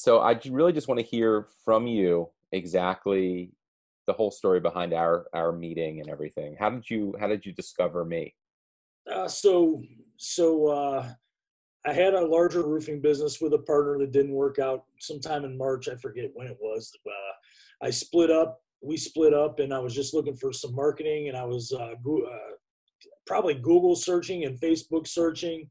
so 0.00 0.20
I 0.20 0.40
really 0.48 0.72
just 0.72 0.88
want 0.88 0.98
to 0.98 1.04
hear 1.04 1.46
from 1.62 1.86
you 1.86 2.30
exactly 2.52 3.52
the 4.06 4.14
whole 4.14 4.30
story 4.30 4.58
behind 4.58 4.94
our 4.94 5.26
our 5.34 5.52
meeting 5.52 6.00
and 6.00 6.08
everything. 6.08 6.56
How 6.58 6.70
did 6.70 6.88
you 6.88 7.14
how 7.20 7.26
did 7.26 7.44
you 7.44 7.52
discover 7.52 8.06
me? 8.06 8.34
Uh, 9.12 9.28
so 9.28 9.82
so 10.16 10.68
uh, 10.68 11.06
I 11.86 11.92
had 11.92 12.14
a 12.14 12.26
larger 12.26 12.66
roofing 12.66 13.02
business 13.02 13.42
with 13.42 13.52
a 13.52 13.58
partner 13.58 13.98
that 13.98 14.10
didn't 14.10 14.32
work 14.32 14.58
out 14.58 14.84
sometime 15.00 15.44
in 15.44 15.58
March. 15.58 15.86
I 15.86 15.96
forget 15.96 16.30
when 16.32 16.46
it 16.46 16.56
was. 16.58 16.90
Uh, 17.06 17.86
I 17.86 17.90
split 17.90 18.30
up. 18.30 18.62
We 18.80 18.96
split 18.96 19.34
up, 19.34 19.58
and 19.58 19.74
I 19.74 19.80
was 19.80 19.94
just 19.94 20.14
looking 20.14 20.34
for 20.34 20.50
some 20.50 20.74
marketing, 20.74 21.28
and 21.28 21.36
I 21.36 21.44
was 21.44 21.74
uh, 21.74 21.92
go- 22.02 22.24
uh, 22.24 22.54
probably 23.26 23.52
Google 23.52 23.96
searching 23.96 24.46
and 24.46 24.58
Facebook 24.58 25.06
searching, 25.06 25.68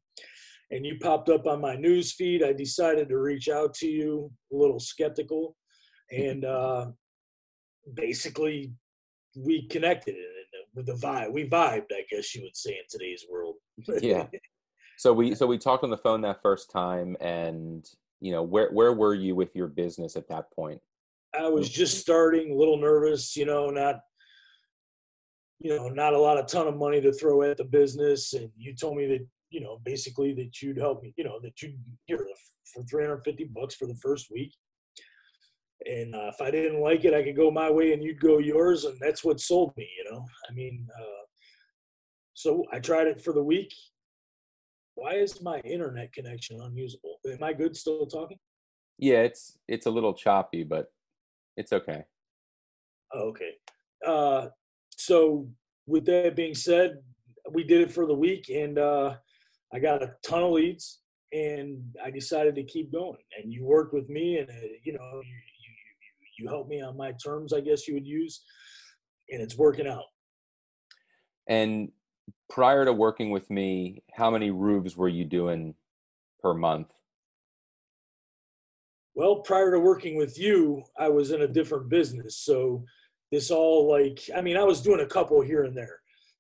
and 0.72 0.86
you 0.86 0.98
popped 1.00 1.30
up 1.30 1.48
on 1.48 1.62
my 1.62 1.76
news 1.76 2.14
feed. 2.14 2.44
I 2.44 2.54
decided 2.54 3.10
to 3.10 3.18
reach 3.18 3.50
out 3.50 3.74
to 3.76 3.88
you, 3.88 4.32
a 4.54 4.56
little 4.56 4.80
skeptical, 4.80 5.56
and 6.12 6.46
uh, 6.46 6.88
basically 7.94 8.74
we 9.36 9.68
connected 9.68 10.16
with 10.76 10.86
the 10.86 10.94
vibe. 10.94 11.32
We 11.32 11.48
vibed, 11.48 11.92
I 11.92 12.04
guess 12.10 12.36
you 12.36 12.44
would 12.44 12.56
say 12.56 12.72
in 12.72 12.84
today's 12.90 13.26
world. 13.30 13.56
yeah. 14.02 14.28
So 14.98 15.14
we 15.14 15.34
so 15.34 15.48
we 15.48 15.58
talked 15.58 15.84
on 15.84 15.90
the 15.90 15.98
phone 15.98 16.22
that 16.22 16.42
first 16.42 16.72
time, 16.72 17.16
and 17.22 17.86
you 18.20 18.32
know 18.32 18.44
where 18.44 18.70
where 18.72 18.94
were 18.94 19.14
you 19.14 19.36
with 19.36 19.56
your 19.56 19.68
business 19.68 20.16
at 20.16 20.28
that 20.30 20.52
point? 20.52 20.82
I 21.40 21.48
was 21.48 21.70
just 21.70 22.00
starting, 22.00 22.52
a 22.52 22.56
little 22.56 22.78
nervous, 22.78 23.36
you 23.36 23.46
know, 23.46 23.70
not 23.70 24.02
you 25.60 25.76
know, 25.76 25.90
not 25.90 26.14
a 26.14 26.20
lot 26.20 26.38
of 26.38 26.48
ton 26.48 26.68
of 26.68 26.78
money 26.78 27.02
to 27.02 27.12
throw 27.12 27.44
at 27.44 27.58
the 27.58 27.66
business. 27.66 28.34
And 28.34 28.50
you 28.58 28.74
told 28.74 28.96
me 28.96 29.08
that, 29.08 29.28
you 29.50 29.62
know, 29.62 29.80
basically 29.84 30.34
that 30.34 30.62
you'd 30.62 30.78
help 30.78 31.02
me, 31.02 31.14
you 31.18 31.24
know, 31.24 31.40
that 31.42 31.62
you'd 31.62 31.80
here 32.06 32.28
for 32.74 32.84
350 32.84 33.46
bucks 33.46 33.76
for 33.76 33.88
the 33.88 33.96
first 33.96 34.28
week. 34.32 34.54
And 35.86 36.14
uh, 36.14 36.30
if 36.34 36.42
I 36.42 36.52
didn't 36.52 36.82
like 36.82 37.06
it, 37.06 37.14
I 37.14 37.24
could 37.24 37.38
go 37.38 37.50
my 37.50 37.72
way 37.72 37.94
and 37.94 38.04
you'd 38.04 38.20
go 38.20 38.40
yours. 38.40 38.84
And 38.84 38.98
that's 39.00 39.24
what 39.24 39.40
sold 39.40 39.74
me, 39.78 39.88
you 39.98 40.12
know, 40.12 40.26
I 40.50 40.54
mean, 40.54 40.88
uh, 41.00 41.26
so 42.34 42.66
I 42.72 42.80
tried 42.80 43.08
it 43.08 43.22
for 43.22 43.34
the 43.34 43.44
week. 43.44 43.74
Why 44.96 45.14
is 45.16 45.42
my 45.42 45.60
internet 45.62 46.12
connection 46.14 46.62
unusable? 46.62 47.20
Am 47.30 47.44
I 47.44 47.54
good 47.54 47.76
still 47.76 48.06
talking? 48.06 48.38
Yeah, 48.98 49.22
it's 49.22 49.58
it's 49.68 49.86
a 49.86 49.90
little 49.90 50.14
choppy, 50.14 50.64
but 50.64 50.92
it's 51.56 51.72
okay. 51.72 52.04
Oh, 53.14 53.30
okay. 53.30 53.52
Uh, 54.06 54.48
so 54.92 55.50
with 55.88 56.06
that 56.06 56.36
being 56.36 56.54
said, 56.54 57.00
we 57.52 57.64
did 57.64 57.82
it 57.82 57.92
for 57.92 58.06
the 58.06 58.14
week, 58.14 58.50
and 58.50 58.78
uh, 58.78 59.16
I 59.74 59.80
got 59.80 60.04
a 60.04 60.16
ton 60.24 60.44
of 60.44 60.52
leads, 60.52 61.02
and 61.32 61.84
I 62.04 62.12
decided 62.12 62.56
to 62.56 62.64
keep 62.64 62.92
going. 62.92 63.18
And 63.38 63.52
you 63.52 63.66
worked 63.66 63.94
with 63.94 64.10
me, 64.10 64.38
and 64.38 64.50
uh, 64.50 64.54
you 64.84 64.94
know, 64.94 65.22
you, 65.22 65.22
you 65.22 65.74
you 66.40 66.50
helped 66.50 66.70
me 66.70 66.82
on 66.82 66.98
my 66.98 67.12
terms, 67.24 67.54
I 67.54 67.62
guess 67.62 67.88
you 67.88 67.94
would 67.94 68.08
use, 68.08 68.44
and 69.30 69.42
it's 69.42 69.58
working 69.58 69.88
out. 69.88 70.06
And 71.48 71.92
prior 72.50 72.86
to 72.86 72.94
working 72.94 73.30
with 73.30 73.50
me, 73.50 74.04
how 74.14 74.32
many 74.32 74.52
roofs 74.52 74.96
were 74.96 75.10
you 75.10 75.26
doing 75.26 75.76
per 76.42 76.54
month? 76.54 76.88
Well, 79.16 79.38
prior 79.38 79.72
to 79.72 79.80
working 79.80 80.16
with 80.16 80.40
you, 80.40 80.84
I 80.98 81.10
was 81.10 81.32
in 81.32 81.42
a 81.42 81.48
different 81.48 81.90
business. 81.90 82.38
So 82.38 82.86
this 83.32 83.52
all 83.52 83.90
like, 83.92 84.22
I 84.36 84.42
mean, 84.42 84.56
I 84.58 84.64
was 84.64 84.82
doing 84.82 85.02
a 85.02 85.06
couple 85.06 85.42
here 85.42 85.64
and 85.64 85.76
there. 85.76 86.00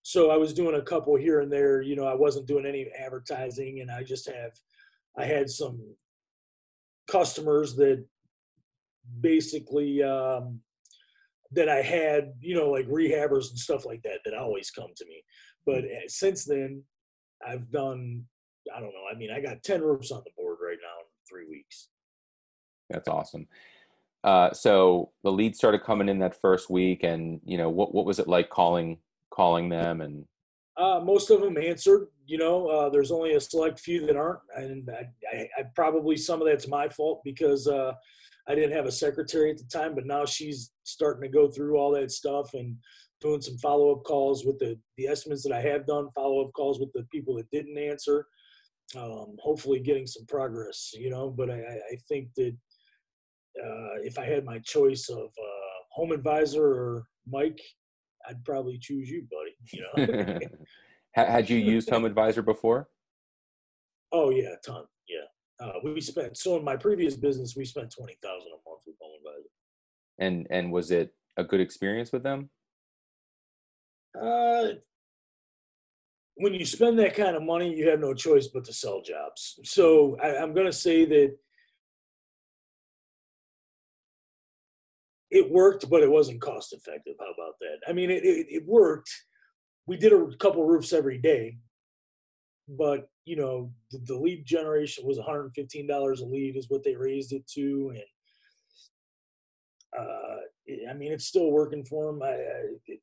So 0.10 0.32
I 0.32 0.38
was 0.38 0.56
doing 0.56 0.74
a 0.74 0.82
couple 0.82 1.16
here 1.16 1.42
and 1.42 1.54
there. 1.54 1.84
You 1.84 1.96
know, 1.96 2.06
I 2.06 2.16
wasn't 2.16 2.48
doing 2.48 2.66
any 2.66 2.88
advertising, 2.98 3.82
and 3.82 3.92
I 3.92 4.02
just 4.02 4.28
have, 4.28 4.54
I 5.16 5.24
had 5.24 5.52
some 5.52 5.80
customers 7.08 7.76
that 7.76 8.04
basically 9.22 10.02
um, 10.02 10.62
that 11.52 11.70
I 11.70 11.84
had, 11.84 12.34
you 12.40 12.56
know, 12.56 12.72
like 12.72 12.88
rehabbers 12.88 13.52
and 13.52 13.60
stuff 13.60 13.86
like 13.86 14.02
that 14.02 14.22
that 14.26 14.34
always 14.34 14.72
come 14.72 14.90
to 14.98 15.06
me. 15.06 15.22
But 15.68 15.84
eh, 15.84 16.08
since 16.08 16.44
then, 16.44 16.82
I've 17.48 17.70
done, 17.70 18.24
I 18.76 18.80
don't 18.80 18.90
know. 18.90 19.06
I 19.14 19.16
mean, 19.16 19.30
I 19.30 19.40
got 19.42 19.62
10 19.62 19.84
roofs 19.84 20.10
on 20.10 20.24
the 20.26 20.32
board 20.36 20.58
right 20.60 20.80
now 20.82 21.02
in 21.02 21.06
three 21.30 21.48
weeks. 21.48 21.90
That's 22.90 23.08
awesome. 23.08 23.48
Uh, 24.24 24.54
so 24.54 25.12
the 25.24 25.32
leads 25.32 25.60
started 25.60 25.84
coming 25.84 26.10
in 26.10 26.18
that 26.18 26.42
first 26.42 26.68
week, 26.68 27.04
and 27.04 27.42
you 27.46 27.60
know 27.60 27.70
what 27.70 27.94
what 27.94 28.08
was 28.08 28.18
it 28.18 28.28
like 28.28 28.50
calling 28.50 28.98
calling 29.32 29.70
them 29.70 30.02
and 30.02 30.26
uh, 30.80 31.02
most 31.04 31.30
of 31.30 31.42
them 31.42 31.58
answered. 31.58 32.08
You 32.26 32.38
know, 32.38 32.68
uh, 32.68 32.90
there's 32.90 33.12
only 33.12 33.34
a 33.34 33.42
select 33.42 33.80
few 33.80 34.06
that 34.06 34.16
aren't, 34.16 34.40
and 34.56 34.90
I, 34.90 35.10
I, 35.36 35.50
I 35.58 35.64
probably 35.76 36.16
some 36.16 36.42
of 36.42 36.48
that's 36.48 36.70
my 36.70 36.88
fault 36.88 37.22
because 37.26 37.68
uh, 37.68 37.92
I 38.48 38.56
didn't 38.56 38.76
have 38.76 38.86
a 38.86 38.92
secretary 38.92 39.52
at 39.52 39.58
the 39.58 39.66
time. 39.66 39.94
But 39.94 40.06
now 40.06 40.26
she's 40.26 40.72
starting 40.84 41.22
to 41.24 41.28
go 41.28 41.50
through 41.50 41.78
all 41.78 41.92
that 41.92 42.12
stuff 42.12 42.54
and 42.54 42.78
doing 43.20 43.42
some 43.42 43.58
follow 43.58 43.92
up 43.92 44.04
calls 44.06 44.46
with 44.46 44.58
the 44.60 44.80
the 44.98 45.08
estimates 45.08 45.44
that 45.44 45.54
I 45.54 45.62
have 45.62 45.86
done, 45.86 46.08
follow 46.16 46.46
up 46.46 46.54
calls 46.54 46.80
with 46.80 46.94
the 46.94 47.06
people 47.12 47.36
that 47.36 47.52
didn't 47.52 47.78
answer. 47.78 48.26
Um, 48.96 49.36
hopefully, 49.40 49.80
getting 49.82 50.08
some 50.08 50.26
progress. 50.28 50.92
You 50.94 51.10
know, 51.10 51.30
but 51.30 51.50
I, 51.50 51.60
I 51.60 51.96
think 52.08 52.30
that 52.38 52.56
uh, 53.62 54.00
if 54.02 54.18
I 54.18 54.26
had 54.26 54.46
my 54.46 54.60
choice 54.60 55.10
of 55.10 55.26
uh, 55.26 55.78
Home 55.92 56.14
Advisor 56.14 56.64
or 56.64 57.08
Mike, 57.28 57.60
I'd 58.28 58.44
probably 58.44 58.78
choose 58.78 59.10
you, 59.10 59.28
buddy. 59.30 59.56
You 59.72 60.40
know. 60.40 60.40
had 61.12 61.50
you 61.50 61.58
used 61.58 61.90
Home 61.90 62.06
Advisor 62.06 62.42
before? 62.42 62.90
Oh 64.12 64.30
yeah, 64.30 64.54
a 64.54 64.58
ton. 64.66 64.86
Yeah, 65.08 65.66
uh, 65.66 65.74
we 65.84 66.02
spent 66.02 66.38
so 66.38 66.58
in 66.58 66.64
my 66.64 66.76
previous 66.76 67.16
business 67.16 67.56
we 67.56 67.66
spent 67.66 67.94
twenty 67.96 68.18
thousand 68.22 68.50
a 68.50 68.70
month 68.70 68.84
with 68.86 68.96
Home 69.02 69.12
Advisor. 69.20 69.50
And 70.20 70.48
and 70.50 70.72
was 70.72 70.92
it 70.92 71.14
a 71.38 71.44
good 71.44 71.62
experience 71.62 72.12
with 72.12 72.24
them? 72.24 72.50
Uh, 74.20 74.70
when 76.36 76.54
you 76.54 76.66
spend 76.66 76.98
that 77.00 77.16
kind 77.16 77.36
of 77.36 77.44
money, 77.44 77.76
you 77.76 77.90
have 77.90 78.00
no 78.00 78.14
choice 78.14 78.48
but 78.48 78.64
to 78.66 78.74
sell 78.74 79.02
jobs. 79.02 79.60
So 79.64 80.18
I, 80.24 80.38
I'm 80.38 80.54
going 80.54 80.66
to 80.66 80.74
say 80.74 81.06
that 81.06 81.38
it 85.32 85.52
worked, 85.52 85.90
but 85.90 86.02
it 86.02 86.10
wasn't 86.10 86.42
cost 86.42 86.74
effective. 86.74 87.16
How 87.20 87.32
about 87.32 87.56
that? 87.60 87.80
I 87.88 87.94
mean, 87.94 88.10
it, 88.10 88.24
it, 88.24 88.48
it 88.50 88.64
worked. 88.66 89.12
We 89.86 89.98
did 89.98 90.14
a 90.14 90.28
couple 90.38 90.66
roofs 90.66 90.94
every 90.94 91.18
day, 91.18 91.58
but 92.68 93.10
you 93.26 93.36
know, 93.36 93.72
the, 93.92 94.00
the 94.06 94.16
lead 94.16 94.46
generation 94.46 95.06
was 95.06 95.20
$115 95.20 96.22
a 96.22 96.26
lead 96.26 96.56
is 96.58 96.70
what 96.70 96.84
they 96.84 96.96
raised 96.96 97.32
it 97.34 97.48
to, 97.56 97.94
and 97.94 98.04
uh, 100.00 100.90
I 100.90 100.94
mean, 100.94 101.12
it's 101.12 101.26
still 101.26 101.52
working 101.52 101.84
for 101.84 102.08
them. 102.08 102.22
I, 102.22 102.28
I, 102.28 102.62
it, 102.88 103.00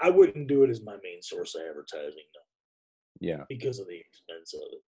I 0.00 0.10
wouldn't 0.10 0.48
do 0.48 0.64
it 0.64 0.70
as 0.70 0.82
my 0.82 0.96
main 1.02 1.22
source 1.22 1.54
of 1.54 1.62
advertising, 1.68 2.24
though. 2.34 3.26
Yeah, 3.26 3.44
because 3.48 3.78
of 3.78 3.86
the 3.86 3.98
expense 3.98 4.54
of 4.54 4.60
it. 4.72 4.80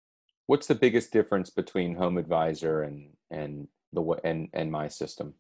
What's 0.48 0.68
the 0.68 0.76
biggest 0.76 1.12
difference 1.12 1.50
between 1.50 1.96
Home 1.96 2.18
Advisor 2.18 2.84
and 2.84 3.10
and 3.30 3.68
the 3.94 4.02
and 4.24 4.50
and 4.54 4.72
my 4.72 4.88
system? 4.88 5.34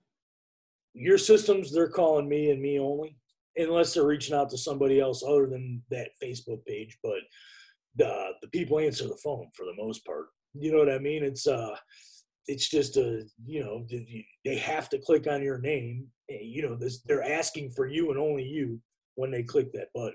Your 0.93 1.17
systems 1.17 1.71
they're 1.71 1.89
calling 1.89 2.27
me 2.27 2.51
and 2.51 2.61
me 2.61 2.79
only 2.79 3.15
unless 3.57 3.93
they're 3.93 4.05
reaching 4.05 4.35
out 4.35 4.49
to 4.49 4.57
somebody 4.57 4.99
else 4.99 5.23
other 5.23 5.47
than 5.47 5.81
that 5.89 6.09
facebook 6.23 6.65
page. 6.65 6.97
But 7.03 7.19
the 7.95 8.29
the 8.41 8.47
people 8.49 8.79
answer 8.79 9.07
the 9.07 9.19
phone 9.23 9.47
for 9.55 9.65
the 9.65 9.75
most 9.77 10.05
part. 10.05 10.27
You 10.53 10.71
know 10.71 10.79
what 10.79 10.91
i 10.91 10.99
mean? 10.99 11.23
It's 11.23 11.47
uh 11.47 11.75
it's 12.47 12.69
just 12.69 12.97
a 12.97 13.23
you 13.45 13.63
know 13.63 13.85
they 14.45 14.57
have 14.57 14.89
to 14.89 14.99
click 14.99 15.27
on 15.27 15.43
your 15.43 15.59
name. 15.59 16.07
You 16.29 16.63
know 16.63 16.75
this 16.75 17.01
they're 17.03 17.23
asking 17.23 17.71
for 17.71 17.87
you 17.87 18.09
and 18.09 18.19
only 18.19 18.43
you 18.43 18.79
when 19.15 19.31
they 19.31 19.43
click 19.43 19.71
that 19.73 19.89
button. 19.93 20.13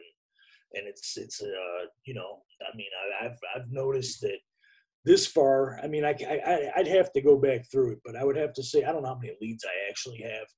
And 0.75 0.87
it's 0.87 1.17
it's 1.17 1.41
uh 1.43 1.87
you 2.05 2.15
know 2.15 2.43
i 2.63 2.77
mean 2.77 2.89
I, 3.21 3.27
i've 3.27 3.39
i've 3.55 3.71
noticed 3.71 4.21
that 4.23 4.39
this 5.07 5.25
far, 5.25 5.79
I 5.83 5.87
mean, 5.87 6.05
I, 6.05 6.17
I, 6.21 6.71
I'd 6.77 6.89
have 6.89 7.13
to 7.13 7.23
go 7.23 7.39
back 7.39 7.71
through 7.71 7.93
it, 7.93 8.01
but 8.05 8.17
I 8.17 8.25
would 8.25 8.37
have 8.37 8.53
to 8.55 8.63
say, 8.63 8.83
I 8.83 8.91
don't 8.93 9.03
know 9.03 9.11
how 9.11 9.19
many 9.23 9.35
leads 9.41 9.65
I 9.65 9.89
actually 9.89 10.21
have, 10.23 10.49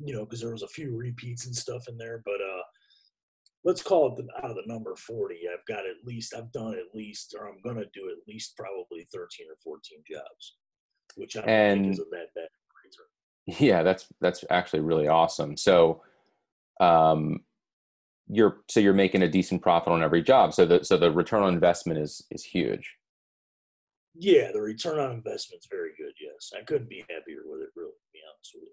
you 0.00 0.12
know, 0.12 0.24
because 0.24 0.40
there 0.40 0.50
was 0.50 0.64
a 0.64 0.68
few 0.68 0.94
repeats 0.94 1.46
and 1.46 1.54
stuff 1.54 1.84
in 1.88 1.96
there, 1.96 2.20
but, 2.24 2.34
uh, 2.34 2.62
let's 3.64 3.80
call 3.80 4.08
it 4.08 4.16
the, 4.16 4.44
out 4.44 4.50
of 4.50 4.56
the 4.56 4.64
number 4.66 4.96
40. 4.96 5.36
I've 5.52 5.64
got 5.66 5.86
at 5.86 6.04
least, 6.04 6.34
I've 6.36 6.50
done 6.50 6.72
at 6.72 6.92
least, 6.94 7.36
or 7.38 7.48
I'm 7.48 7.60
going 7.62 7.76
to 7.76 7.88
do 7.94 8.10
at 8.10 8.26
least 8.26 8.56
probably 8.56 9.06
13 9.12 9.46
or 9.48 9.56
14 9.62 9.98
jobs, 10.10 10.56
which 11.14 11.36
I 11.36 11.40
don't 11.40 11.48
and, 11.48 11.80
think 11.82 11.92
isn't 11.92 12.10
that 12.10 12.34
bad. 12.34 12.48
Yeah, 13.58 13.82
that's, 13.82 14.06
that's 14.20 14.44
actually 14.50 14.80
really 14.80 15.08
awesome. 15.08 15.56
So, 15.56 16.02
um, 16.80 17.40
you're, 18.28 18.58
so 18.68 18.78
you're 18.78 18.94
making 18.94 19.22
a 19.22 19.28
decent 19.28 19.62
profit 19.62 19.92
on 19.92 20.00
every 20.00 20.22
job. 20.22 20.54
So 20.54 20.64
the, 20.64 20.84
so 20.84 20.96
the 20.96 21.10
return 21.10 21.42
on 21.42 21.52
investment 21.52 21.98
is, 21.98 22.24
is 22.30 22.44
huge. 22.44 22.96
Yeah, 24.14 24.50
the 24.52 24.60
return 24.60 24.98
on 24.98 25.12
investment 25.12 25.62
is 25.62 25.68
very 25.70 25.90
good. 25.96 26.12
Yes, 26.20 26.52
I 26.56 26.62
couldn't 26.64 26.88
be 26.88 27.04
happier 27.08 27.42
with 27.44 27.62
it. 27.62 27.70
Really, 27.74 27.90
to 27.90 28.12
be 28.12 28.20
honest 28.28 28.52
with 28.54 28.64
you. 28.64 28.72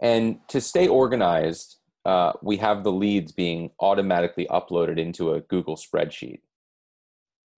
And 0.00 0.38
to 0.48 0.60
stay 0.60 0.88
organized, 0.88 1.76
uh, 2.04 2.32
we 2.42 2.56
have 2.56 2.84
the 2.84 2.92
leads 2.92 3.32
being 3.32 3.70
automatically 3.80 4.46
uploaded 4.50 4.98
into 4.98 5.34
a 5.34 5.40
Google 5.40 5.76
spreadsheet. 5.76 6.40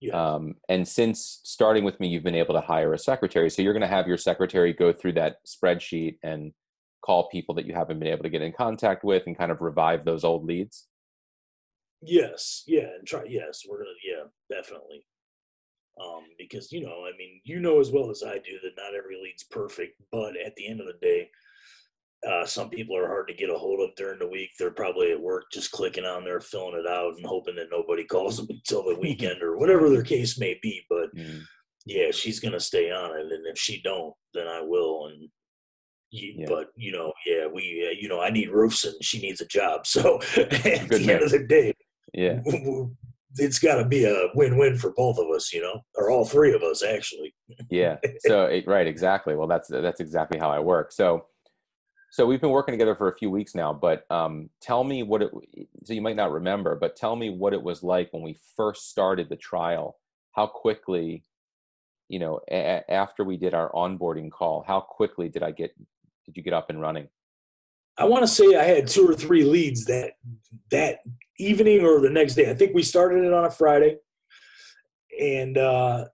Yeah. 0.00 0.34
Um, 0.34 0.54
and 0.68 0.88
since 0.88 1.40
starting 1.44 1.84
with 1.84 2.00
me, 2.00 2.08
you've 2.08 2.24
been 2.24 2.34
able 2.34 2.54
to 2.54 2.60
hire 2.60 2.94
a 2.94 2.98
secretary. 2.98 3.50
So 3.50 3.60
you're 3.60 3.74
going 3.74 3.82
to 3.82 3.86
have 3.86 4.08
your 4.08 4.16
secretary 4.16 4.72
go 4.72 4.92
through 4.92 5.12
that 5.14 5.36
spreadsheet 5.46 6.18
and 6.22 6.52
call 7.04 7.28
people 7.28 7.54
that 7.54 7.66
you 7.66 7.74
haven't 7.74 7.98
been 7.98 8.08
able 8.08 8.22
to 8.22 8.30
get 8.30 8.42
in 8.42 8.52
contact 8.52 9.04
with 9.04 9.24
and 9.26 9.36
kind 9.36 9.52
of 9.52 9.60
revive 9.60 10.04
those 10.04 10.24
old 10.24 10.44
leads. 10.44 10.86
Yes, 12.02 12.64
yeah, 12.66 12.88
and 12.98 13.06
try. 13.06 13.24
Yes, 13.28 13.62
we're 13.68 13.78
gonna. 13.78 13.90
Yeah, 14.02 14.24
definitely. 14.54 15.04
Um, 16.02 16.24
because 16.38 16.70
you 16.72 16.82
know, 16.82 17.04
I 17.06 17.16
mean, 17.18 17.40
you 17.44 17.60
know 17.60 17.80
as 17.80 17.90
well 17.90 18.10
as 18.10 18.22
I 18.22 18.34
do 18.34 18.58
that 18.62 18.76
not 18.76 18.94
every 18.94 19.16
lead's 19.22 19.44
perfect, 19.44 20.00
but 20.12 20.34
at 20.36 20.54
the 20.56 20.66
end 20.68 20.80
of 20.80 20.86
the 20.86 20.98
day, 21.00 21.30
uh, 22.28 22.44
some 22.44 22.68
people 22.68 22.96
are 22.96 23.06
hard 23.06 23.28
to 23.28 23.34
get 23.34 23.50
a 23.50 23.56
hold 23.56 23.80
of 23.80 23.94
during 23.96 24.18
the 24.18 24.28
week. 24.28 24.50
They're 24.58 24.70
probably 24.70 25.10
at 25.12 25.20
work 25.20 25.44
just 25.52 25.70
clicking 25.72 26.04
on 26.04 26.24
there, 26.24 26.40
filling 26.40 26.78
it 26.78 26.86
out, 26.86 27.14
and 27.16 27.24
hoping 27.26 27.56
that 27.56 27.68
nobody 27.70 28.04
calls 28.10 28.36
them 28.36 28.46
until 28.50 28.84
the 28.84 28.94
weekend 29.00 29.42
or 29.42 29.56
whatever 29.58 29.88
their 29.90 30.02
case 30.04 30.38
may 30.38 30.58
be. 30.62 30.82
But 30.88 31.14
Mm, 31.16 31.40
yeah, 31.86 32.10
she's 32.12 32.40
gonna 32.40 32.60
stay 32.60 32.90
on 32.90 33.16
it, 33.18 33.32
and 33.32 33.46
if 33.46 33.58
she 33.58 33.80
don't, 33.82 34.14
then 34.34 34.46
I 34.46 34.60
will. 34.62 35.06
And 35.06 35.28
you, 36.10 36.34
Yeah. 36.38 36.46
but 36.48 36.68
you 36.76 36.92
know, 36.92 37.12
yeah, 37.26 37.46
we, 37.46 37.86
uh, 37.88 37.94
you 37.98 38.08
know, 38.08 38.20
I 38.20 38.30
need 38.30 38.50
roofs, 38.50 38.84
and 38.84 38.94
she 39.02 39.20
needs 39.20 39.40
a 39.40 39.46
job. 39.46 39.86
So 39.86 40.20
at 40.36 40.88
Good 40.88 41.02
the 41.02 41.12
end 41.12 41.22
of 41.22 41.30
the 41.30 41.46
day, 41.46 41.72
Yeah. 42.12 42.40
It's 43.36 43.58
got 43.58 43.76
to 43.76 43.84
be 43.84 44.04
a 44.04 44.28
win-win 44.34 44.76
for 44.76 44.92
both 44.96 45.18
of 45.18 45.28
us, 45.28 45.52
you 45.52 45.62
know, 45.62 45.84
or 45.96 46.10
all 46.10 46.24
three 46.24 46.52
of 46.52 46.62
us 46.62 46.82
actually. 46.82 47.34
yeah. 47.70 47.96
So 48.20 48.44
it, 48.44 48.66
right 48.66 48.86
exactly. 48.86 49.34
Well 49.36 49.46
that's 49.46 49.68
that's 49.68 50.00
exactly 50.00 50.38
how 50.38 50.50
i 50.50 50.58
work. 50.58 50.92
So 50.92 51.26
so 52.12 52.26
we've 52.26 52.40
been 52.40 52.50
working 52.50 52.72
together 52.72 52.96
for 52.96 53.08
a 53.08 53.14
few 53.14 53.30
weeks 53.30 53.54
now 53.54 53.72
but 53.72 54.04
um, 54.10 54.50
tell 54.60 54.82
me 54.82 55.04
what 55.04 55.22
it 55.22 55.30
so 55.84 55.92
you 55.92 56.02
might 56.02 56.16
not 56.16 56.32
remember 56.32 56.74
but 56.74 56.96
tell 56.96 57.14
me 57.14 57.30
what 57.30 57.52
it 57.52 57.62
was 57.62 57.84
like 57.84 58.12
when 58.12 58.22
we 58.22 58.36
first 58.56 58.90
started 58.90 59.28
the 59.28 59.36
trial. 59.36 59.96
How 60.32 60.46
quickly 60.46 61.24
you 62.10 62.18
know 62.18 62.40
a- 62.50 62.90
after 62.90 63.24
we 63.24 63.36
did 63.38 63.54
our 63.54 63.70
onboarding 63.72 64.30
call 64.30 64.64
how 64.66 64.80
quickly 64.80 65.28
did 65.28 65.42
i 65.42 65.50
get 65.50 65.74
did 66.26 66.36
you 66.36 66.42
get 66.42 66.52
up 66.52 66.68
and 66.68 66.80
running 66.80 67.08
I 68.00 68.04
want 68.04 68.22
to 68.22 68.28
say 68.28 68.56
I 68.56 68.64
had 68.64 68.88
two 68.88 69.06
or 69.06 69.14
three 69.14 69.44
leads 69.44 69.84
that 69.84 70.12
that 70.70 71.00
evening 71.38 71.84
or 71.84 72.00
the 72.00 72.08
next 72.08 72.34
day. 72.34 72.50
I 72.50 72.54
think 72.54 72.74
we 72.74 72.82
started 72.82 73.24
it 73.24 73.32
on 73.32 73.44
a 73.44 73.50
Friday, 73.50 73.98
and 75.20 75.58
uh, 75.58 76.06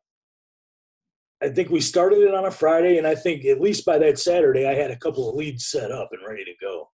I 1.41 1.49
think 1.49 1.71
we 1.71 1.81
started 1.81 2.19
it 2.19 2.35
on 2.35 2.47
a 2.47 2.51
Friday, 2.51 2.99
and 2.99 3.07
I 3.07 3.15
think 3.15 3.45
at 3.45 3.61
least 3.61 3.87
by 3.87 3.99
that 3.99 4.19
Saturday 4.19 4.69
I 4.69 4.75
had 4.75 4.91
a 4.91 4.97
couple 4.97 5.29
of 5.29 5.37
leads 5.37 5.67
set 5.67 5.93
up 5.93 6.09
and 6.11 6.27
ready 6.27 6.45
to 6.45 6.53
go. 6.61 6.91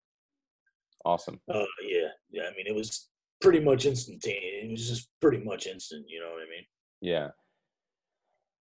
awesome 1.07 1.41
Uh, 1.49 1.65
yeah, 1.83 2.09
yeah. 2.31 2.43
I 2.43 2.55
mean, 2.55 2.67
it 2.67 2.75
was 2.75 3.09
pretty 3.41 3.61
much 3.61 3.87
instantaneous. 3.87 4.65
It 4.65 4.71
was 4.71 4.89
just 4.89 5.09
pretty 5.23 5.43
much 5.43 5.67
instant. 5.67 6.05
You 6.07 6.21
know 6.21 6.33
what 6.33 6.43
I 6.43 6.51
mean? 6.51 6.65
Yeah. 7.01 7.29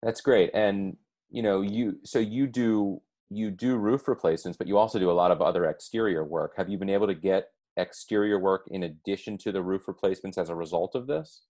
That's 0.03 0.21
great. 0.21 0.51
And 0.55 0.97
you 1.29 1.43
know, 1.43 1.63
you 1.63 1.99
so 2.05 2.19
you 2.21 2.47
do 2.47 3.03
you 3.31 3.51
do 3.51 3.77
roof 3.77 4.09
replacements, 4.09 4.59
but 4.59 4.67
you 4.67 4.77
also 4.77 4.99
do 4.99 5.11
a 5.11 5.13
lot 5.13 5.31
of 5.31 5.41
other 5.41 5.67
exterior 5.67 6.25
work. 6.25 6.55
Have 6.57 6.69
you 6.69 6.79
been 6.79 6.91
able 6.91 7.07
to 7.07 7.15
get 7.15 7.49
exterior 7.77 8.39
work 8.39 8.67
in 8.71 8.83
addition 8.83 9.39
to 9.39 9.53
the 9.53 9.63
roof 9.63 9.87
replacements 9.87 10.37
as 10.37 10.51
a 10.51 10.55
result 10.55 10.95
of 10.95 11.07
this? 11.07 11.45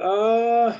Uh, 0.00 0.76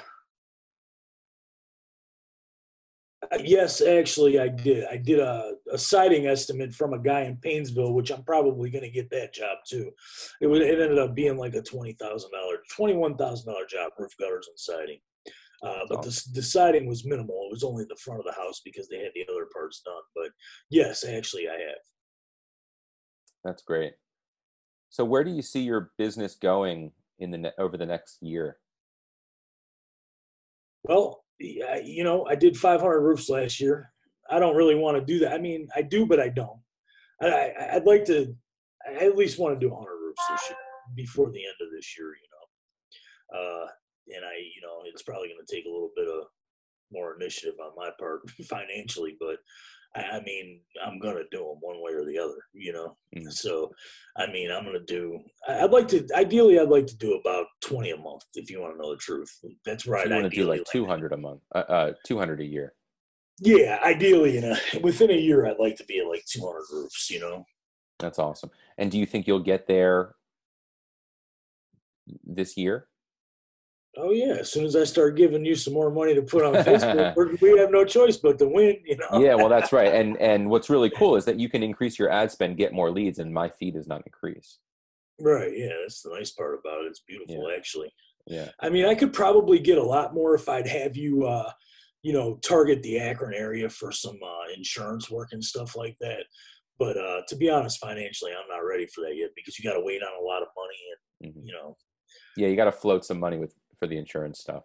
yes, 3.40 3.80
actually, 3.80 4.40
I 4.40 4.48
did. 4.48 4.86
I 4.90 4.96
did 4.96 5.20
a, 5.20 5.52
a 5.70 5.78
siding 5.78 6.26
estimate 6.26 6.74
from 6.74 6.94
a 6.94 6.98
guy 6.98 7.22
in 7.22 7.36
Painesville, 7.36 7.92
which 7.92 8.10
I'm 8.10 8.24
probably 8.24 8.70
going 8.70 8.84
to 8.84 8.90
get 8.90 9.10
that 9.10 9.34
job 9.34 9.58
too. 9.66 9.90
It 10.40 10.46
was. 10.46 10.60
It 10.60 10.80
ended 10.80 10.98
up 10.98 11.14
being 11.14 11.36
like 11.36 11.54
a 11.54 11.62
twenty 11.62 11.92
thousand 11.92 12.30
dollar, 12.32 12.56
twenty 12.74 12.94
one 12.94 13.16
thousand 13.16 13.52
dollar 13.52 13.66
job, 13.66 13.92
roof 13.98 14.12
gutters 14.18 14.48
and 14.48 14.58
siding. 14.58 14.98
Uh, 15.64 15.80
but 15.88 16.02
the, 16.02 16.22
the 16.34 16.42
siding 16.42 16.86
was 16.86 17.06
minimal. 17.06 17.46
It 17.46 17.52
was 17.52 17.64
only 17.64 17.84
the 17.88 17.96
front 17.96 18.20
of 18.20 18.26
the 18.26 18.32
house 18.32 18.60
because 18.64 18.88
they 18.88 18.98
had 18.98 19.12
the 19.14 19.24
other 19.30 19.46
parts 19.52 19.80
done. 19.84 19.94
But 20.14 20.30
yes, 20.70 21.04
actually, 21.04 21.48
I 21.48 21.52
have. 21.52 21.82
That's 23.44 23.62
great. 23.62 23.94
So 24.90 25.04
where 25.04 25.24
do 25.24 25.30
you 25.30 25.42
see 25.42 25.60
your 25.60 25.92
business 25.96 26.36
going 26.36 26.92
in 27.18 27.30
the 27.30 27.38
ne- 27.38 27.52
over 27.58 27.76
the 27.76 27.86
next 27.86 28.22
year? 28.22 28.58
Well, 30.84 31.24
yeah, 31.40 31.78
you 31.82 32.04
know, 32.04 32.26
I 32.26 32.34
did 32.34 32.56
500 32.56 33.00
roofs 33.00 33.28
last 33.30 33.58
year. 33.58 33.90
I 34.30 34.38
don't 34.38 34.56
really 34.56 34.74
want 34.74 34.98
to 34.98 35.04
do 35.04 35.18
that. 35.20 35.32
I 35.32 35.38
mean, 35.38 35.68
I 35.74 35.82
do, 35.82 36.06
but 36.06 36.20
I 36.20 36.28
don't. 36.28 36.60
I, 37.22 37.26
I, 37.28 37.76
I'd 37.76 37.86
like 37.86 38.04
to. 38.06 38.34
I 38.86 39.06
at 39.06 39.16
least 39.16 39.38
want 39.38 39.58
to 39.58 39.66
do 39.66 39.72
100 39.72 39.90
roofs 39.90 40.22
this 40.30 40.50
year 40.50 40.58
before 40.94 41.30
the 41.30 41.44
end 41.44 41.56
of 41.60 41.68
this 41.74 41.96
year. 41.98 42.08
You 42.08 43.38
know, 43.38 43.40
uh, 43.40 43.66
and 44.08 44.24
I, 44.24 44.36
you 44.38 44.60
know, 44.62 44.82
it's 44.86 45.02
probably 45.02 45.28
going 45.28 45.44
to 45.44 45.54
take 45.54 45.66
a 45.66 45.70
little 45.70 45.90
bit 45.96 46.08
of 46.08 46.24
more 46.92 47.16
initiative 47.20 47.54
on 47.60 47.72
my 47.76 47.90
part 47.98 48.22
financially, 48.48 49.16
but 49.18 49.38
I, 49.96 50.16
I 50.18 50.22
mean, 50.24 50.60
I'm 50.84 50.98
going 50.98 51.16
to 51.16 51.24
do 51.30 51.38
them 51.38 51.56
one 51.60 51.76
way 51.80 51.92
or 51.92 52.04
the 52.04 52.18
other. 52.18 52.36
You 52.52 52.72
know, 52.72 52.96
Mhm. 53.16 53.32
so 53.32 53.70
I 54.16 54.26
mean, 54.30 54.50
I'm 54.50 54.64
going 54.64 54.78
to 54.78 54.84
do. 54.84 55.20
I- 55.48 55.60
I'd 55.64 55.70
like 55.70 55.88
to. 55.88 56.06
Ideally, 56.14 56.58
I'd 56.58 56.68
like 56.68 56.86
to 56.88 56.96
do 56.96 57.14
about 57.14 57.46
20 57.62 57.90
a 57.90 57.96
month. 57.96 58.24
If 58.34 58.50
you 58.50 58.60
want 58.60 58.74
to 58.74 58.78
know 58.82 58.90
the 58.90 58.96
truth, 58.98 59.30
that's 59.64 59.86
right. 59.86 60.04
So 60.04 60.08
you 60.10 60.14
want 60.22 60.32
to 60.32 60.40
do 60.40 60.46
like 60.46 60.64
200 60.70 61.12
a 61.12 61.16
month, 61.16 61.42
uh, 61.54 61.58
uh, 61.58 61.92
200 62.06 62.40
a 62.40 62.44
year. 62.44 62.74
Yeah, 63.40 63.80
ideally, 63.84 64.36
in 64.38 64.44
a 64.44 64.56
within 64.82 65.10
a 65.10 65.16
year, 65.16 65.46
I'd 65.46 65.58
like 65.58 65.76
to 65.76 65.84
be 65.84 65.98
at 66.00 66.06
like 66.06 66.24
200 66.26 66.62
roofs. 66.72 67.10
You 67.10 67.20
know. 67.20 67.44
That's 68.00 68.18
awesome. 68.18 68.50
And 68.76 68.90
do 68.90 68.98
you 68.98 69.06
think 69.06 69.26
you'll 69.28 69.38
get 69.40 69.66
there 69.68 70.16
this 72.24 72.56
year? 72.56 72.88
Oh 73.96 74.10
yeah, 74.10 74.36
as 74.40 74.50
soon 74.50 74.64
as 74.64 74.74
I 74.74 74.84
start 74.84 75.16
giving 75.16 75.44
you 75.44 75.54
some 75.54 75.72
more 75.72 75.90
money 75.90 76.14
to 76.14 76.22
put 76.22 76.44
on 76.44 76.54
Facebook, 76.64 77.14
we're, 77.16 77.58
have 77.58 77.70
no 77.70 77.84
choice 77.84 78.16
but 78.16 78.38
to 78.38 78.46
win. 78.46 78.76
You 78.84 78.96
know. 78.96 79.20
yeah 79.20 79.34
well 79.34 79.48
that's 79.48 79.72
right 79.72 79.94
and 79.94 80.16
and 80.20 80.50
what's 80.50 80.68
really 80.68 80.90
cool 80.90 81.16
is 81.16 81.24
that 81.26 81.38
you 81.38 81.48
can 81.48 81.62
increase 81.62 81.98
your 81.98 82.10
ad 82.10 82.30
spend 82.30 82.56
get 82.56 82.72
more 82.72 82.90
leads 82.90 83.18
and 83.18 83.32
my 83.32 83.48
fee 83.48 83.70
does 83.70 83.86
not 83.86 84.02
increase 84.04 84.58
Right. 85.20 85.56
Yeah, 85.56 85.72
that's 85.82 86.02
the 86.02 86.10
nice 86.10 86.32
part 86.32 86.58
about 86.58 86.84
it. 86.84 86.88
It's 86.88 87.02
beautiful, 87.06 87.50
actually. 87.56 87.92
yeah 88.26 88.48
I 88.60 88.68
mean, 88.68 88.84
I 88.84 88.94
could 88.94 89.12
probably 89.12 89.58
get 89.58 89.78
a 89.78 89.82
lot 89.82 90.14
more 90.14 90.34
if 90.34 90.48
I'd 90.48 90.66
have 90.66 90.96
you, 90.96 91.24
uh, 91.24 91.50
you 92.02 92.12
know, 92.12 92.38
target 92.42 92.82
the 92.82 92.98
Akron 92.98 93.34
area 93.34 93.68
for 93.68 93.92
some 93.92 94.18
uh, 94.24 94.52
insurance 94.56 95.10
work 95.10 95.28
and 95.32 95.42
stuff 95.42 95.76
like 95.76 95.96
that. 96.00 96.24
But 96.78 96.96
uh, 96.96 97.20
to 97.28 97.36
be 97.36 97.48
honest, 97.48 97.78
financially, 97.78 98.32
I'm 98.32 98.48
not 98.48 98.66
ready 98.66 98.86
for 98.86 99.02
that 99.02 99.16
yet 99.16 99.30
because 99.36 99.58
you 99.58 99.68
got 99.68 99.76
to 99.76 99.84
wait 99.84 100.02
on 100.02 100.20
a 100.20 100.26
lot 100.26 100.42
of 100.42 100.48
money, 100.56 101.32
and 101.32 101.46
you 101.46 101.52
know, 101.52 101.76
yeah 102.36 102.48
you 102.48 102.56
got 102.56 102.64
to 102.64 102.72
float 102.72 103.04
some 103.04 103.20
money 103.20 103.38
with 103.38 103.54
for 103.84 103.88
the 103.88 103.98
insurance 103.98 104.40
stuff 104.40 104.64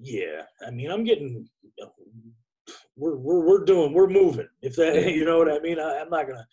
yeah. 0.00 0.42
I 0.66 0.70
mean, 0.70 0.90
I'm 0.90 1.04
getting, 1.04 1.48
we're 2.96 3.16
we're 3.16 3.40
we're 3.40 3.64
doing, 3.64 3.92
we're 3.92 4.08
moving. 4.08 4.48
If 4.62 4.76
that, 4.76 5.12
you 5.14 5.24
know 5.24 5.38
what 5.38 5.50
I 5.50 5.58
mean, 5.58 5.78
I, 5.78 5.98
I'm 6.00 6.10
not 6.10 6.28
gonna. 6.28 6.46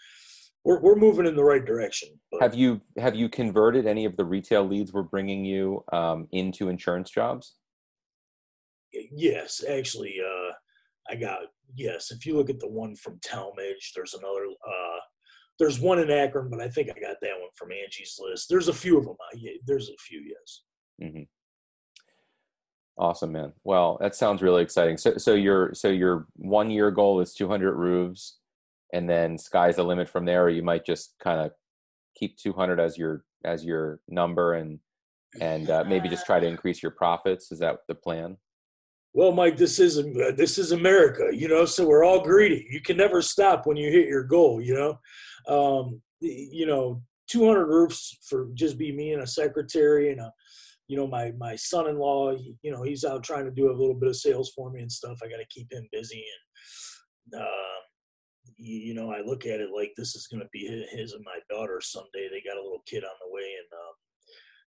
We're 0.63 0.79
we're 0.79 0.96
moving 0.96 1.25
in 1.25 1.36
the 1.36 1.43
right 1.43 1.63
direction. 1.63 2.10
But 2.31 2.41
have 2.41 2.55
you 2.55 2.81
have 2.98 3.15
you 3.15 3.29
converted 3.29 3.86
any 3.88 4.05
of 4.05 4.17
the 4.17 4.25
retail 4.25 4.63
leads 4.63 4.93
we're 4.93 5.03
bringing 5.03 5.46
you 5.46 5.84
um, 5.93 6.27
into 6.31 6.70
insurance 6.70 7.10
jobs 7.10 7.55
yes, 8.93 9.63
actually, 9.70 10.15
uh, 10.20 10.51
I 11.10 11.15
got 11.15 11.39
yes. 11.75 12.12
If 12.12 12.25
you 12.25 12.36
look 12.36 12.50
at 12.50 12.60
the 12.60 12.67
one 12.67 12.96
from 12.96 13.20
Tallmadge, 13.25 13.93
there's 13.96 14.13
another. 14.13 14.46
Uh, 14.46 15.00
there's 15.60 15.79
one 15.79 16.00
in 16.00 16.10
Akron, 16.10 16.50
but 16.50 16.60
I 16.60 16.70
think 16.70 16.89
I 16.89 17.00
got 17.00 17.17
that 17.22 17.39
one 17.39 17.50
from 17.55 17.72
Angie's 17.72 18.20
List. 18.20 18.48
There's 18.50 18.67
a 18.67 18.74
few 18.74 18.98
of 18.98 19.05
them. 19.05 19.15
Yeah, 19.36 19.51
there's 19.67 19.89
a 19.89 19.98
few, 20.00 20.22
yes. 20.22 20.63
Awesome 23.01 23.31
man 23.31 23.51
well 23.63 23.98
that 24.00 24.15
sounds 24.15 24.43
really 24.43 24.62
exciting 24.62 24.96
so 24.96 25.17
so 25.17 25.34
your 25.34 25.74
so 25.74 25.89
your 25.89 26.27
one 26.36 26.70
year 26.70 26.91
goal 26.91 27.20
is 27.20 27.34
200 27.34 27.74
roofs 27.74 28.38
and 28.93 29.10
then 29.10 29.39
sky's 29.39 29.77
the 29.77 29.84
limit 29.84 30.08
from 30.08 30.24
there 30.24 30.43
or 30.43 30.50
you 30.50 30.62
might 30.62 30.86
just 30.86 31.15
kind 31.20 31.41
of 31.41 31.51
keep 32.15 32.38
200 32.38 32.79
as 32.79 33.00
your 33.00 33.24
as 33.43 33.65
your 33.65 34.00
number 34.08 34.53
and 34.53 34.79
and 35.39 35.70
uh, 35.70 35.84
maybe 35.88 36.10
just 36.10 36.27
try 36.27 36.39
to 36.39 36.46
increase 36.46 36.84
your 36.84 36.91
profits 36.91 37.51
is 37.51 37.60
that 37.60 37.79
the 37.88 37.96
plan 37.96 38.38
Well, 39.13 39.31
Mike, 39.31 39.58
this 39.58 39.79
is 39.79 39.98
uh, 39.98 40.31
this 40.38 40.58
is 40.58 40.72
America, 40.72 41.29
you 41.34 41.48
know. 41.48 41.65
So 41.65 41.86
we're 41.86 42.05
all 42.05 42.22
greedy. 42.22 42.67
You 42.70 42.81
can 42.81 42.98
never 42.98 43.22
stop 43.22 43.65
when 43.65 43.77
you 43.77 43.91
hit 43.91 44.08
your 44.08 44.24
goal, 44.24 44.62
you 44.62 44.75
know. 44.75 45.00
Um, 45.53 46.01
you 46.22 46.65
know, 46.65 47.01
200 47.27 47.65
roofs 47.65 48.17
for 48.22 48.50
just 48.53 48.77
be 48.77 48.91
me 48.91 49.13
and 49.13 49.24
a 49.24 49.27
secretary 49.27 50.12
and 50.12 50.22
a, 50.22 50.31
you 50.91 50.98
know, 50.98 51.07
my 51.07 51.31
my 51.45 51.55
son-in-law. 51.55 52.36
he- 52.36 52.55
You 52.63 52.71
know, 52.74 52.83
he's 52.83 53.05
out 53.05 53.24
trying 53.24 53.45
to 53.45 53.51
do 53.60 53.71
a 53.71 53.79
little 53.79 53.95
bit 54.01 54.10
of 54.10 54.17
sales 54.25 54.51
for 54.55 54.69
me 54.71 54.81
and 54.81 54.91
stuff. 54.91 55.19
I 55.24 55.27
got 55.29 55.38
to 55.38 55.45
keep 55.55 55.71
him 55.71 55.88
busy 55.91 56.24
and. 56.33 57.41
Uh, 57.41 57.79
you, 58.57 58.77
you 58.88 58.93
know, 58.93 59.10
I 59.12 59.21
look 59.21 59.45
at 59.45 59.62
it 59.62 59.69
like 59.75 59.91
this 59.95 60.15
is 60.15 60.27
going 60.27 60.41
to 60.41 60.50
be 60.51 60.67
hi- 60.67 60.98
his 60.98 61.13
and 61.13 61.24
my 61.24 61.39
daughter 61.50 61.79
someday. 61.81 62.27
They 62.29 62.41
got 62.48 62.60
a 62.60 62.63
little 62.63 62.83
kid 62.86 63.03
on 63.05 63.15
the 63.21 63.33
way, 63.33 63.43
and 63.60 63.69
um, 63.83 63.93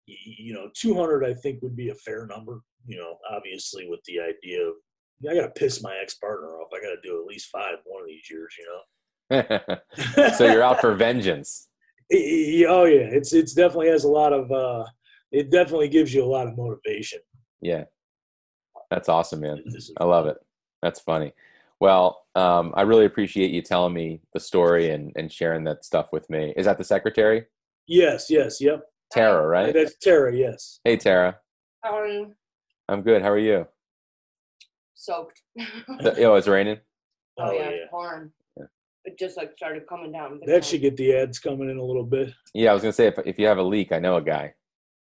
y- 0.08 0.36
you 0.48 0.54
know, 0.54 0.70
200 0.76 1.24
I 1.24 1.34
think 1.36 1.62
would 1.62 1.76
be 1.78 1.90
a 1.90 1.96
fair 1.96 2.26
number. 2.28 2.60
You 2.86 2.98
know, 2.98 3.18
obviously 3.36 3.88
with 3.88 4.02
the 4.06 4.20
idea 4.20 4.62
of 4.68 4.74
I 5.30 5.36
got 5.36 5.54
to 5.54 5.60
piss 5.60 5.82
my 5.82 5.96
ex 6.04 6.16
partner 6.16 6.50
off. 6.60 6.70
I 6.76 6.82
got 6.82 6.96
to 6.96 7.02
do 7.08 7.20
at 7.22 7.28
least 7.28 7.50
five 7.50 7.76
one 7.86 8.02
of 8.04 8.08
these 8.08 8.30
years. 8.30 8.54
You 8.60 8.66
know. 8.70 8.82
so 10.38 10.46
you're 10.52 10.64
out 10.64 10.82
for 10.82 10.96
vengeance 10.96 11.68
oh 12.14 12.86
yeah, 12.86 13.08
it's 13.18 13.32
it's 13.34 13.54
definitely 13.54 13.90
has 13.90 14.04
a 14.04 14.10
lot 14.10 14.34
of. 14.34 14.52
uh 14.52 14.84
It 15.32 15.52
definitely 15.52 15.90
gives 15.90 16.14
you 16.14 16.24
a 16.24 16.26
lot 16.26 16.48
of 16.48 16.58
motivation. 16.58 17.20
yeah 17.62 17.84
That's 18.90 19.10
awesome, 19.10 19.42
man. 19.42 19.64
I 20.00 20.04
love 20.06 20.26
it. 20.28 20.38
That's 20.82 21.00
funny. 21.00 21.34
Well, 21.80 22.26
um, 22.36 22.74
I 22.76 22.82
really 22.82 23.06
appreciate 23.06 23.52
you 23.52 23.62
telling 23.62 23.94
me 23.94 24.22
the 24.34 24.40
story 24.40 24.90
and, 24.92 25.12
and 25.16 25.32
sharing 25.32 25.64
that 25.66 25.86
stuff 25.86 26.08
with 26.12 26.30
me. 26.30 26.54
Is 26.58 26.66
that 26.66 26.78
the 26.78 26.84
secretary? 26.84 27.46
Yes, 27.88 28.30
yes, 28.30 28.60
yep. 28.60 28.82
Tara, 29.12 29.48
right? 29.48 29.74
That's 29.74 29.96
Tara. 30.02 30.36
Yes. 30.36 30.80
Hey, 30.84 30.98
Tara. 30.98 31.38
Um, 31.88 32.36
I'm 32.90 33.02
good. 33.02 33.22
How 33.22 33.30
are 33.30 33.40
you? 33.40 33.66
soaked. 34.96 35.42
Oh, 35.58 36.36
it's 36.36 36.48
raining? 36.48 36.80
oh, 37.40 37.50
Oh, 37.50 37.52
yeah, 37.54 37.70
yeah. 37.70 37.76
pouring. 37.90 38.32
Yeah. 38.58 38.66
It 39.06 39.18
just 39.18 39.38
like 39.38 39.54
started 39.56 39.88
coming 39.88 40.12
down. 40.12 40.40
That 40.46 40.52
time. 40.52 40.62
should 40.62 40.82
get 40.82 40.98
the 40.98 41.16
ads 41.16 41.40
coming 41.40 41.70
in 41.70 41.78
a 41.78 41.84
little 41.84 42.04
bit. 42.04 42.34
Yeah, 42.54 42.72
I 42.72 42.74
was 42.74 42.82
going 42.84 42.92
to 42.92 42.96
say, 42.96 43.08
if, 43.08 43.18
if 43.26 43.40
you 43.40 43.48
have 43.48 43.58
a 43.58 43.64
leak, 43.64 43.92
I 43.92 44.00
know 44.00 44.18
a 44.18 44.22
guy. 44.22 44.54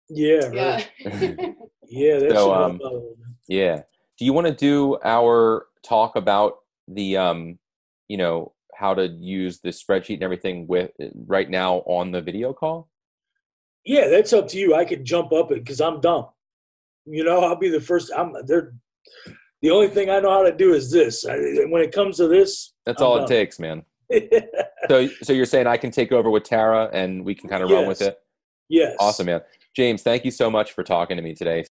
Yeah. 0.08 0.50
Yeah. 0.52 0.82
Right. 1.04 1.56
Yeah. 1.88 2.18
That 2.18 2.32
So, 2.32 2.52
um, 2.52 2.60
help 2.60 2.72
out 2.72 2.80
a 2.80 2.94
little 2.94 3.16
bit. 3.16 3.36
Yeah. 3.46 3.82
Do 4.18 4.24
you 4.24 4.32
want 4.32 4.48
to 4.48 4.52
do 4.52 4.98
our 5.04 5.66
talk 5.84 6.16
about 6.16 6.56
the, 6.88 7.16
um, 7.16 7.60
you 8.08 8.16
know, 8.16 8.54
how 8.74 8.92
to 8.92 9.06
use 9.06 9.60
the 9.60 9.68
spreadsheet 9.68 10.14
and 10.14 10.24
everything 10.24 10.66
with 10.66 10.90
right 11.26 11.48
now 11.48 11.76
on 11.86 12.10
the 12.10 12.20
video 12.20 12.52
call? 12.52 12.88
Yeah, 13.84 14.08
that's 14.08 14.32
up 14.32 14.48
to 14.48 14.58
you. 14.58 14.74
I 14.74 14.84
could 14.84 15.04
jump 15.04 15.32
up 15.32 15.52
it 15.52 15.62
because 15.62 15.80
I'm 15.80 16.00
dumb. 16.00 16.26
You 17.04 17.22
know, 17.22 17.44
I'll 17.44 17.54
be 17.54 17.68
the 17.68 17.80
first. 17.80 18.10
I'm 18.16 18.34
there. 18.46 18.74
The 19.62 19.70
only 19.70 19.88
thing 19.88 20.10
I 20.10 20.18
know 20.18 20.30
how 20.30 20.42
to 20.42 20.54
do 20.54 20.74
is 20.74 20.90
this. 20.90 21.24
I, 21.24 21.36
when 21.68 21.82
it 21.82 21.92
comes 21.92 22.16
to 22.16 22.26
this, 22.26 22.74
That's 22.84 23.00
I'm 23.00 23.06
all 23.06 23.24
it 23.24 23.28
takes, 23.28 23.58
man. 23.58 23.84
So, 24.88 25.08
so 25.22 25.32
you're 25.32 25.46
saying 25.46 25.66
I 25.66 25.78
can 25.78 25.90
take 25.90 26.12
over 26.12 26.30
with 26.30 26.44
Tara 26.44 26.88
and 26.92 27.24
we 27.24 27.34
can 27.34 27.48
kind 27.48 27.64
of 27.64 27.70
run 27.70 27.88
with 27.88 28.02
it? 28.02 28.20
yes. 28.68 28.94
Awesome, 29.00 29.26
man. 29.26 29.40
James, 29.76 30.02
thank 30.02 30.24
you 30.24 30.30
so 30.30 30.50
much 30.50 30.72
for 30.72 30.82
talking 30.82 31.18
to 31.18 31.22
me 31.22 31.34
today. 31.34 31.64